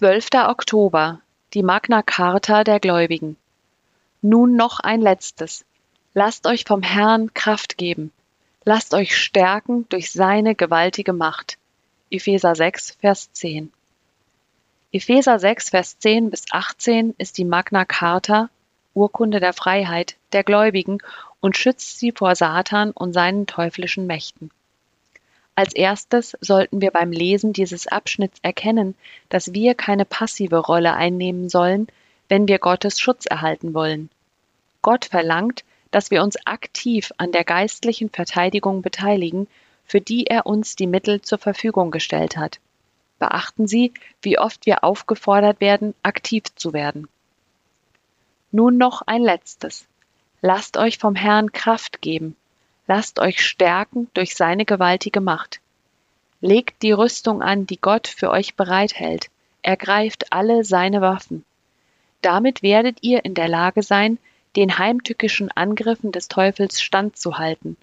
[0.00, 0.28] 12.
[0.48, 1.20] Oktober
[1.52, 3.36] die Magna Charta der Gläubigen.
[4.22, 5.66] Nun noch ein letztes.
[6.14, 8.10] Lasst euch vom Herrn Kraft geben.
[8.64, 11.58] Lasst euch stärken durch seine gewaltige Macht.
[12.10, 13.70] Epheser 6, Vers 10.
[14.90, 18.48] Epheser 6, Vers 10 bis 18 ist die Magna Charta,
[18.94, 20.96] Urkunde der Freiheit, der Gläubigen
[21.40, 24.50] und schützt sie vor Satan und seinen teuflischen Mächten.
[25.60, 28.94] Als erstes sollten wir beim Lesen dieses Abschnitts erkennen,
[29.28, 31.88] dass wir keine passive Rolle einnehmen sollen,
[32.30, 34.08] wenn wir Gottes Schutz erhalten wollen.
[34.80, 39.48] Gott verlangt, dass wir uns aktiv an der geistlichen Verteidigung beteiligen,
[39.84, 42.58] für die er uns die Mittel zur Verfügung gestellt hat.
[43.18, 47.06] Beachten Sie, wie oft wir aufgefordert werden, aktiv zu werden.
[48.50, 49.84] Nun noch ein letztes.
[50.40, 52.34] Lasst euch vom Herrn Kraft geben.
[52.86, 55.60] Lasst euch stärken durch seine gewaltige Macht.
[56.40, 59.30] Legt die Rüstung an, die Gott für euch bereithält.
[59.62, 61.44] Ergreift alle seine Waffen.
[62.22, 64.18] Damit werdet ihr in der Lage sein,
[64.56, 67.76] den heimtückischen Angriffen des Teufels standzuhalten.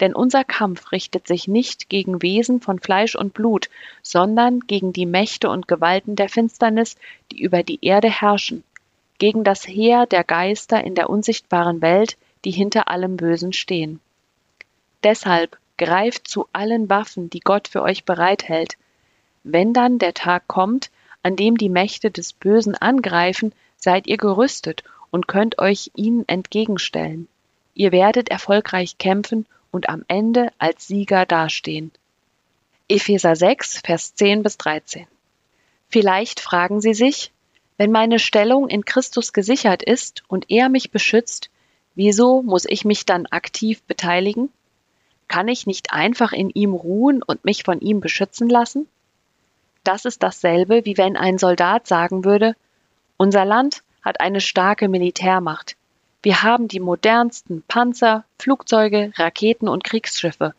[0.00, 3.68] Denn unser Kampf richtet sich nicht gegen Wesen von Fleisch und Blut,
[4.02, 6.96] sondern gegen die Mächte und Gewalten der Finsternis,
[7.30, 8.64] die über die Erde herrschen,
[9.18, 14.00] gegen das Heer der Geister in der unsichtbaren Welt, die hinter allem Bösen stehen.
[15.02, 18.76] Deshalb greift zu allen Waffen, die Gott für euch bereithält.
[19.42, 20.90] Wenn dann der Tag kommt,
[21.22, 27.28] an dem die Mächte des Bösen angreifen, seid ihr gerüstet und könnt euch ihnen entgegenstellen.
[27.74, 31.90] Ihr werdet erfolgreich kämpfen und am Ende als Sieger dastehen.
[32.88, 35.06] Epheser 6, Vers 10 bis 13.
[35.88, 37.32] Vielleicht fragen Sie sich,
[37.76, 41.50] wenn meine Stellung in Christus gesichert ist und er mich beschützt,
[41.94, 44.50] wieso muss ich mich dann aktiv beteiligen?
[45.32, 48.86] Kann ich nicht einfach in ihm ruhen und mich von ihm beschützen lassen?
[49.82, 52.54] Das ist dasselbe, wie wenn ein Soldat sagen würde,
[53.16, 55.76] unser Land hat eine starke Militärmacht.
[56.22, 60.54] Wir haben die modernsten Panzer, Flugzeuge, Raketen und Kriegsschiffe.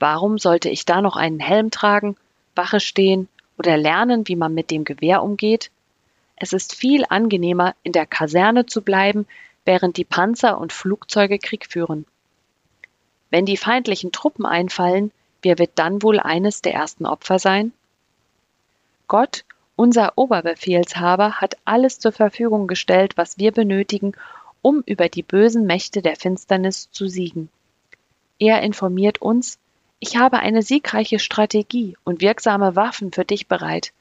[0.00, 2.16] Warum sollte ich da noch einen Helm tragen,
[2.56, 5.70] Wache stehen oder lernen, wie man mit dem Gewehr umgeht?
[6.34, 9.28] Es ist viel angenehmer, in der Kaserne zu bleiben,
[9.64, 12.06] während die Panzer und Flugzeuge Krieg führen.
[13.34, 15.10] Wenn die feindlichen Truppen einfallen,
[15.42, 17.72] wer wird dann wohl eines der ersten Opfer sein?
[19.08, 24.12] Gott unser Oberbefehlshaber hat alles zur Verfügung gestellt, was wir benötigen,
[24.62, 27.48] um über die bösen Mächte der Finsternis zu siegen.
[28.38, 29.58] Er informiert uns,
[29.98, 33.92] ich habe eine siegreiche Strategie und wirksame Waffen für dich bereit.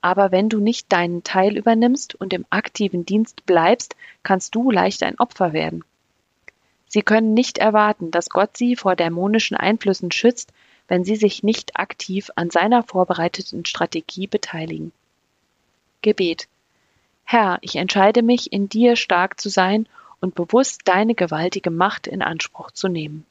[0.00, 3.94] Aber wenn du nicht deinen Teil übernimmst und im aktiven Dienst bleibst,
[4.24, 5.84] kannst du leicht ein Opfer werden.
[6.88, 10.52] Sie können nicht erwarten, dass Gott sie vor dämonischen Einflüssen schützt,
[10.88, 14.92] wenn sie sich nicht aktiv an seiner vorbereiteten Strategie beteiligen.
[16.02, 16.48] Gebet.
[17.24, 19.88] Herr, ich entscheide mich, in dir stark zu sein
[20.20, 23.26] und bewusst deine gewaltige Macht in Anspruch zu nehmen.